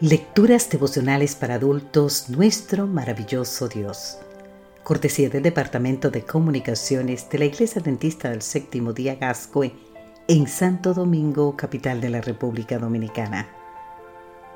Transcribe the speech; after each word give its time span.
Lecturas 0.00 0.68
devocionales 0.70 1.36
para 1.36 1.54
adultos, 1.54 2.28
nuestro 2.28 2.88
maravilloso 2.88 3.68
Dios. 3.68 4.18
Cortesía 4.82 5.30
del 5.30 5.44
Departamento 5.44 6.10
de 6.10 6.24
Comunicaciones 6.24 7.30
de 7.30 7.38
la 7.38 7.44
Iglesia 7.44 7.80
Dentista 7.80 8.28
del 8.28 8.42
Séptimo 8.42 8.92
Día 8.92 9.14
Gascue 9.14 9.72
en 10.26 10.48
Santo 10.48 10.94
Domingo, 10.94 11.56
capital 11.56 12.00
de 12.00 12.10
la 12.10 12.20
República 12.20 12.76
Dominicana. 12.76 13.48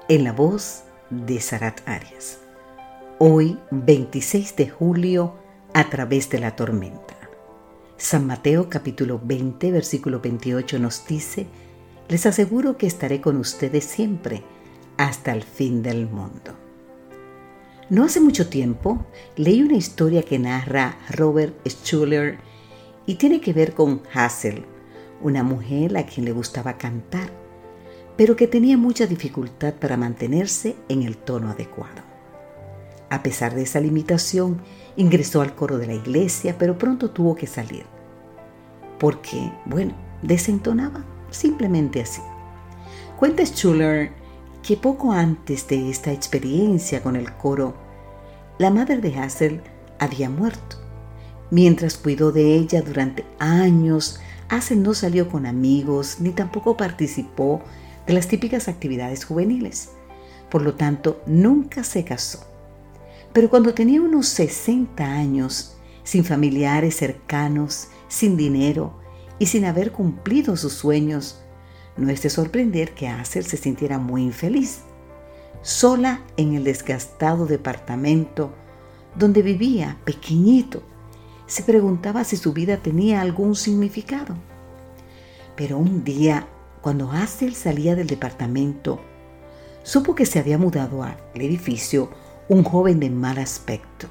En 0.09 0.25
la 0.25 0.33
voz 0.33 0.83
de 1.09 1.41
Sarat 1.41 1.89
Arias. 1.89 2.41
Hoy, 3.19 3.61
26 3.71 4.57
de 4.57 4.69
julio, 4.69 5.35
a 5.73 5.89
través 5.89 6.29
de 6.31 6.41
la 6.41 6.57
tormenta. 6.57 7.17
San 7.97 8.27
Mateo 8.27 8.69
capítulo 8.69 9.21
20, 9.23 9.71
versículo 9.71 10.19
28 10.19 10.81
nos 10.81 11.07
dice, 11.07 11.47
les 12.09 12.27
aseguro 12.27 12.77
que 12.77 12.89
estaré 12.89 13.21
con 13.21 13.37
ustedes 13.37 13.85
siempre 13.85 14.43
hasta 14.99 15.33
el 15.33 15.43
fin 15.43 15.83
del 15.83 16.07
mundo. 16.07 16.55
No 17.89 18.05
hace 18.05 18.21
mucho 18.21 18.51
tiempo 18.51 19.07
leí 19.37 19.63
una 19.63 19.77
historia 19.77 20.23
que 20.23 20.39
narra 20.39 20.99
Robert 21.09 21.55
Schuller 21.67 22.39
y 23.07 23.15
tiene 23.15 23.41
que 23.41 23.55
ver 23.55 23.73
con 23.73 24.03
Hazel, 24.13 24.67
una 25.23 25.43
mujer 25.43 25.97
a 25.97 26.05
quien 26.05 26.27
le 26.27 26.33
gustaba 26.33 26.77
cantar, 26.77 27.31
pero 28.19 28.37
que 28.37 28.47
tenía 28.47 28.77
mucha 28.77 29.07
dificultad 29.07 29.73
para 29.75 29.97
mantenerse 29.97 30.77
en 30.91 31.03
el 31.03 31.17
tono 31.17 31.51
adecuado. 31.51 32.03
A 33.09 33.23
pesar 33.23 33.55
de 33.55 33.63
esa 33.63 33.81
limitación, 33.81 34.61
ingresó 34.97 35.41
al 35.41 35.55
coro 35.55 35.79
de 35.79 35.87
la 35.87 35.95
iglesia, 35.95 36.57
pero 36.59 36.77
pronto 36.77 37.11
tuvo 37.11 37.35
que 37.37 37.47
salir. 37.47 37.87
Porque, 38.99 39.51
bueno, 39.65 39.95
desentonaba, 40.21 41.05
simplemente 41.31 42.03
así. 42.03 42.21
Cuenta 43.17 43.45
Schuller 43.47 44.13
que 44.69 44.77
poco 44.77 45.13
antes 45.13 45.67
de 45.67 45.89
esta 45.89 46.13
experiencia 46.13 47.03
con 47.03 47.17
el 47.17 47.33
coro, 47.33 47.75
la 48.59 48.69
madre 48.69 48.99
de 48.99 49.19
Hazel 49.19 49.63
había 49.99 50.29
muerto. 50.29 50.77
Mientras 51.51 51.97
cuidó 51.97 52.33
de 52.33 52.55
ella 52.55 52.83
durante 52.83 53.25
años, 53.39 54.21
Hazel 54.51 54.83
no 54.83 54.93
salió 54.93 55.31
con 55.31 55.47
amigos 55.47 56.19
ni 56.21 56.33
tampoco 56.33 56.77
participó 56.77 57.63
de 58.07 58.13
las 58.13 58.29
típicas 58.29 58.69
actividades 58.69 59.25
juveniles. 59.25 59.93
Por 60.51 60.61
lo 60.61 60.75
tanto, 60.75 61.23
nunca 61.27 61.83
se 61.83 62.05
casó. 62.05 62.41
Pero 63.33 63.49
cuando 63.49 63.73
tenía 63.73 64.03
unos 64.03 64.29
60 64.29 65.03
años, 65.03 65.79
sin 66.05 66.25
familiares 66.25 66.95
cercanos, 66.95 67.89
sin 68.09 68.37
dinero 68.37 68.99
y 69.39 69.47
sin 69.47 69.65
haber 69.65 69.93
cumplido 69.93 70.59
sus 70.59 70.75
sueños, 70.75 71.41
no 71.99 72.11
es 72.11 72.23
de 72.23 72.31
sorprender 72.31 72.95
que 72.95 73.09
Hazel 73.09 73.45
se 73.45 73.57
sintiera 73.57 73.99
muy 73.99 74.23
infeliz, 74.23 74.81
sola 75.63 76.23
en 76.37 76.55
el 76.55 76.65
desgastado 76.65 77.47
departamento 77.47 78.53
donde 79.17 79.43
vivía, 79.43 79.99
pequeñito. 80.05 80.83
Se 81.47 81.63
preguntaba 81.63 82.25
si 82.25 82.37
su 82.37 82.53
vida 82.53 82.77
tenía 82.77 83.21
algún 83.21 83.57
significado. 83.57 84.37
Pero 85.57 85.79
un 85.79 86.05
día, 86.05 86.47
cuando 86.81 87.11
Hazel 87.11 87.55
salía 87.55 87.97
del 87.97 88.07
departamento, 88.07 89.01
supo 89.83 90.15
que 90.15 90.27
se 90.27 90.39
había 90.39 90.59
mudado 90.59 91.03
al 91.03 91.17
edificio 91.35 92.11
un 92.49 92.63
joven 92.63 93.01
de 93.01 93.11
mal 93.11 93.39
aspecto, 93.39 94.07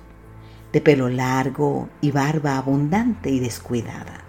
de 0.74 0.82
pelo 0.82 1.10
largo 1.10 1.88
y 2.02 2.12
barba 2.12 2.58
abundante 2.58 3.30
y 3.30 3.40
descuidada. 3.40 4.27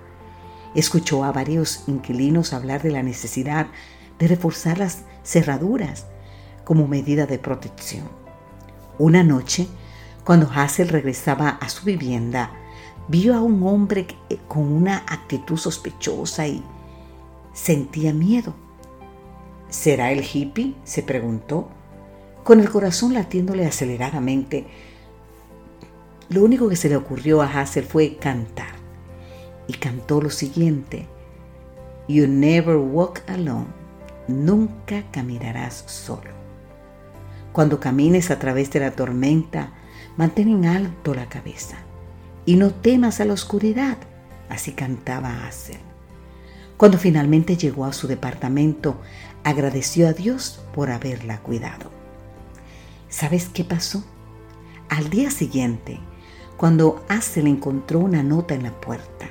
Escuchó 0.79 1.25
a 1.25 1.33
varios 1.33 1.83
inquilinos 1.89 2.53
hablar 2.53 2.83
de 2.85 2.93
la 2.93 3.03
necesidad 3.03 3.67
de 4.21 4.29
reforzar 4.29 4.79
las 4.79 5.03
cerraduras 5.25 6.07
como 6.63 6.87
medida 6.87 7.27
de 7.27 7.41
protección. 7.41 8.09
Una 8.97 9.25
noche, 9.25 9.67
cuando 10.23 10.49
Hazel 10.49 10.89
regresaba 10.89 11.49
a 11.49 11.69
su 11.69 11.85
vivienda, 11.85 12.53
vio 13.09 13.35
a 13.35 13.43
un 13.43 13.61
hombre 13.65 14.07
eh, 14.31 14.39
con 14.47 14.73
una 14.73 14.99
actitud 14.99 15.57
sospechosa 15.57 16.47
y 16.47 16.63
sentía 17.53 18.13
miedo. 18.13 18.55
¿Será 19.71 20.13
el 20.13 20.25
hippie? 20.25 20.77
se 20.85 21.03
preguntó, 21.03 21.71
con 22.45 22.61
el 22.61 22.71
corazón 22.71 23.15
latiéndole 23.15 23.67
aceleradamente. 23.67 24.69
Lo 26.29 26.45
único 26.45 26.69
que 26.69 26.77
se 26.77 26.89
le 26.89 26.95
ocurrió 26.95 27.43
a 27.43 27.47
Hazel 27.47 27.85
fue 27.85 28.17
cantar 28.19 28.78
y 29.69 29.75
cantó 29.75 30.21
lo 30.21 30.31
siguiente, 30.31 31.07
You 32.09 32.27
never 32.27 32.77
walk 32.77 33.23
alone, 33.29 33.67
nunca 34.27 35.05
caminarás 35.13 35.85
solo. 35.87 36.31
Cuando 37.53 37.79
camines 37.79 38.31
a 38.31 38.39
través 38.39 38.71
de 38.71 38.81
la 38.81 38.93
tormenta, 38.93 39.75
mantén 40.17 40.49
en 40.49 40.65
alto 40.65 41.15
la 41.15 41.29
cabeza 41.29 41.77
y 42.47 42.57
no 42.57 42.71
temas 42.71 43.21
a 43.21 43.27
la 43.27 43.35
oscuridad, 43.35 43.99
así 44.49 44.73
cantaba 44.73 45.47
Hazel. 45.47 45.81
Cuando 46.79 46.97
finalmente 46.97 47.59
llegó 47.59 47.85
a 47.85 47.93
su 47.93 48.09
departamento, 48.09 48.99
agradeció 49.45 50.09
a 50.09 50.15
Dios 50.15 50.65
por 50.73 50.91
haberla 50.91 51.41
cuidado. 51.41 51.91
¿Sabes 53.11 53.51
qué 53.53 53.65
pasó? 53.65 54.03
Al 54.89 55.11
día 55.11 55.31
siguiente, 55.31 56.01
cuando 56.57 57.05
Hazel 57.09 57.49
encontró 57.49 57.99
una 57.99 58.23
nota 58.23 58.55
en 58.55 58.63
la 58.63 58.81
puerta, 58.81 59.29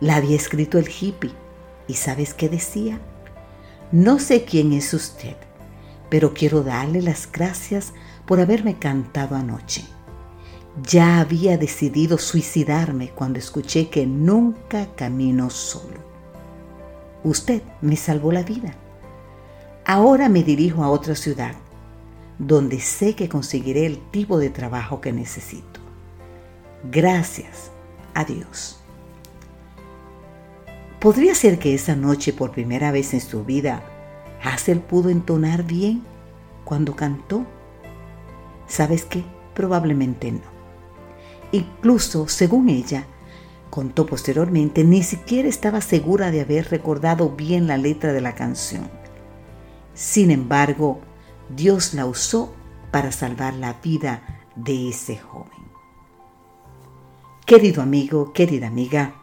la 0.00 0.16
había 0.16 0.36
escrito 0.36 0.78
el 0.78 0.88
hippie. 0.88 1.32
¿Y 1.86 1.94
sabes 1.94 2.34
qué 2.34 2.48
decía? 2.48 3.00
No 3.92 4.18
sé 4.18 4.44
quién 4.44 4.72
es 4.72 4.92
usted, 4.92 5.36
pero 6.10 6.34
quiero 6.34 6.62
darle 6.62 7.00
las 7.02 7.30
gracias 7.30 7.92
por 8.26 8.40
haberme 8.40 8.78
cantado 8.78 9.34
anoche. 9.34 9.84
Ya 10.82 11.20
había 11.20 11.56
decidido 11.56 12.18
suicidarme 12.18 13.10
cuando 13.10 13.38
escuché 13.38 13.88
que 13.88 14.06
nunca 14.06 14.94
camino 14.94 15.50
solo. 15.50 15.98
Usted 17.24 17.62
me 17.80 17.96
salvó 17.96 18.30
la 18.30 18.42
vida. 18.42 18.74
Ahora 19.84 20.28
me 20.28 20.42
dirijo 20.42 20.84
a 20.84 20.90
otra 20.90 21.16
ciudad, 21.16 21.54
donde 22.38 22.78
sé 22.78 23.16
que 23.16 23.28
conseguiré 23.28 23.86
el 23.86 23.98
tipo 24.10 24.38
de 24.38 24.50
trabajo 24.50 25.00
que 25.00 25.12
necesito. 25.12 25.80
Gracias 26.84 27.72
a 28.14 28.24
Dios. 28.24 28.78
Podría 31.00 31.34
ser 31.36 31.60
que 31.60 31.74
esa 31.74 31.94
noche, 31.94 32.32
por 32.32 32.50
primera 32.50 32.90
vez 32.90 33.14
en 33.14 33.20
su 33.20 33.44
vida, 33.44 33.82
Hazel 34.42 34.80
pudo 34.80 35.10
entonar 35.10 35.62
bien 35.62 36.02
cuando 36.64 36.96
cantó. 36.96 37.46
¿Sabes 38.66 39.04
qué? 39.04 39.24
Probablemente 39.54 40.32
no. 40.32 40.40
Incluso, 41.52 42.26
según 42.26 42.68
ella, 42.68 43.06
contó 43.70 44.06
posteriormente, 44.06 44.82
ni 44.82 45.04
siquiera 45.04 45.48
estaba 45.48 45.80
segura 45.80 46.32
de 46.32 46.40
haber 46.40 46.68
recordado 46.68 47.30
bien 47.30 47.68
la 47.68 47.76
letra 47.76 48.12
de 48.12 48.20
la 48.20 48.34
canción. 48.34 48.90
Sin 49.94 50.32
embargo, 50.32 51.00
Dios 51.48 51.94
la 51.94 52.06
usó 52.06 52.52
para 52.90 53.12
salvar 53.12 53.54
la 53.54 53.74
vida 53.74 54.22
de 54.56 54.88
ese 54.88 55.16
joven. 55.16 55.68
Querido 57.46 57.82
amigo, 57.82 58.32
querida 58.32 58.66
amiga, 58.66 59.14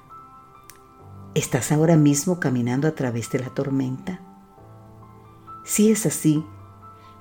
¿Estás 1.35 1.73
ahora 1.73 1.97
mismo 1.97 2.39
caminando 2.39 2.87
a 2.87 2.95
través 2.95 3.29
de 3.29 3.39
la 3.39 3.49
tormenta? 3.49 4.21
Si 5.65 5.91
es 5.91 6.05
así, 6.05 6.45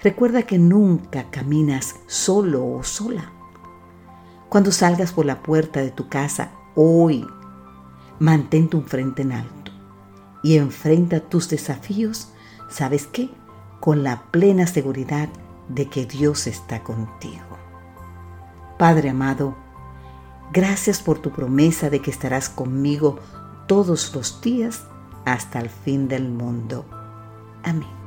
recuerda 0.00 0.44
que 0.44 0.56
nunca 0.56 1.32
caminas 1.32 1.96
solo 2.06 2.64
o 2.64 2.84
sola. 2.84 3.32
Cuando 4.48 4.70
salgas 4.70 5.12
por 5.12 5.26
la 5.26 5.42
puerta 5.42 5.80
de 5.80 5.90
tu 5.90 6.08
casa 6.08 6.52
hoy, 6.76 7.26
mantén 8.20 8.68
tu 8.68 8.82
frente 8.82 9.22
en 9.22 9.32
alto 9.32 9.72
y 10.44 10.58
enfrenta 10.58 11.18
tus 11.18 11.48
desafíos, 11.48 12.28
¿sabes 12.70 13.08
qué? 13.08 13.30
Con 13.80 14.04
la 14.04 14.30
plena 14.30 14.68
seguridad 14.68 15.28
de 15.68 15.88
que 15.88 16.06
Dios 16.06 16.46
está 16.46 16.84
contigo. 16.84 17.58
Padre 18.78 19.10
amado, 19.10 19.56
gracias 20.52 21.02
por 21.02 21.18
tu 21.18 21.32
promesa 21.32 21.90
de 21.90 22.00
que 22.00 22.12
estarás 22.12 22.48
conmigo 22.48 23.18
todos 23.66 24.14
los 24.14 24.40
días 24.40 24.84
hasta 25.24 25.60
el 25.60 25.70
fin 25.70 26.08
del 26.08 26.28
mundo. 26.28 26.84
Amén. 27.62 28.03